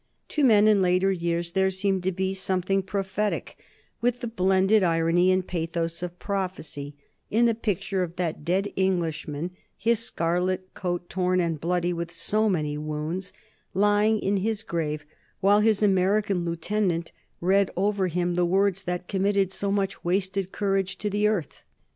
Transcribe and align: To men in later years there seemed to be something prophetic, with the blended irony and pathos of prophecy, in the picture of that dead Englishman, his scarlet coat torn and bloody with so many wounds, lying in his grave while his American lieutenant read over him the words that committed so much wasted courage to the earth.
To 0.29 0.43
men 0.43 0.67
in 0.67 0.81
later 0.81 1.11
years 1.11 1.51
there 1.51 1.69
seemed 1.69 2.01
to 2.01 2.11
be 2.11 2.33
something 2.33 2.81
prophetic, 2.81 3.55
with 4.01 4.19
the 4.21 4.25
blended 4.25 4.81
irony 4.83 5.31
and 5.31 5.45
pathos 5.45 6.01
of 6.01 6.17
prophecy, 6.17 6.95
in 7.29 7.45
the 7.45 7.53
picture 7.53 8.01
of 8.01 8.15
that 8.15 8.43
dead 8.43 8.73
Englishman, 8.75 9.51
his 9.77 9.99
scarlet 9.99 10.73
coat 10.73 11.07
torn 11.07 11.39
and 11.39 11.61
bloody 11.61 11.93
with 11.93 12.11
so 12.11 12.49
many 12.49 12.79
wounds, 12.79 13.31
lying 13.75 14.17
in 14.19 14.37
his 14.37 14.63
grave 14.63 15.05
while 15.39 15.59
his 15.59 15.83
American 15.83 16.45
lieutenant 16.45 17.11
read 17.39 17.69
over 17.77 18.07
him 18.07 18.33
the 18.33 18.43
words 18.43 18.81
that 18.81 19.07
committed 19.07 19.51
so 19.51 19.71
much 19.71 20.03
wasted 20.03 20.51
courage 20.51 20.97
to 20.97 21.11
the 21.11 21.27
earth. 21.27 21.61